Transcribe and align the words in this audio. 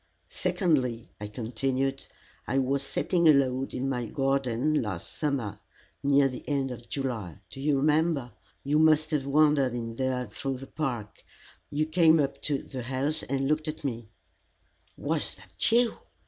"Secondly," 0.29 1.11
I 1.19 1.27
continued, 1.27 2.07
"I 2.47 2.57
was 2.57 2.81
sitting 2.81 3.27
alone 3.29 3.67
in 3.69 3.87
my 3.87 4.07
garden 4.07 4.81
last 4.81 5.15
summer 5.15 5.59
near 6.01 6.27
the 6.27 6.43
end 6.49 6.71
of 6.71 6.89
July 6.89 7.37
do 7.51 7.61
you 7.61 7.77
remember? 7.77 8.31
You 8.63 8.79
must 8.79 9.11
have 9.11 9.27
wandered 9.27 9.75
in 9.75 9.97
there 9.97 10.25
through 10.25 10.57
the 10.57 10.65
park; 10.65 11.23
you 11.69 11.85
came 11.85 12.19
up 12.19 12.41
to 12.41 12.63
the 12.63 12.81
house 12.81 13.21
and 13.21 13.47
looked 13.47 13.67
at 13.67 13.83
me" 13.83 14.09
"Was 15.09 15.35
that 15.35 15.71
you?" 15.71 15.99